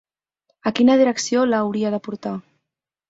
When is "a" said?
0.69-0.71